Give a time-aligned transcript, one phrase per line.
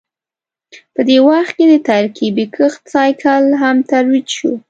[0.93, 4.51] په دې وخت کې د ترکیبي کښت سایکل هم ترویج شو